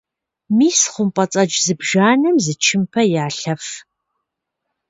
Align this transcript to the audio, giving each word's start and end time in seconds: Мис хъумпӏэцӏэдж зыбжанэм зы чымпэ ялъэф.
Мис 0.57 0.79
хъумпӏэцӏэдж 0.91 1.53
зыбжанэм 1.65 2.35
зы 2.43 2.53
чымпэ 2.63 3.01
ялъэф. 3.25 3.65